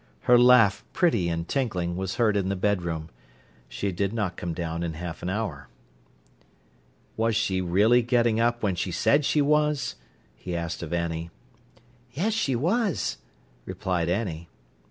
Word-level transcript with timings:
Her 0.21 0.39
laugh, 0.39 0.83
pretty 0.93 1.29
and 1.29 1.47
tinkling, 1.47 1.95
was 1.95 2.15
heard 2.15 2.35
in 2.35 2.49
the 2.49 2.55
bedroom. 2.55 3.11
She 3.69 3.91
did 3.91 4.13
not 4.13 4.35
come 4.35 4.51
down 4.55 4.81
in 4.81 4.93
half 4.95 5.21
an 5.21 5.29
hour. 5.29 5.67
"Was 7.15 7.35
she 7.35 7.61
really 7.61 8.01
getting 8.01 8.39
up 8.39 8.63
when 8.63 8.73
she 8.73 8.91
said 8.91 9.23
she 9.25 9.43
was?" 9.43 9.97
he 10.35 10.55
asked 10.55 10.81
of 10.81 10.91
Annie. 10.91 11.29
"Yes, 12.13 12.33
she 12.33 12.55
was," 12.55 13.19
replied 13.65 14.09
Annie. 14.09 14.49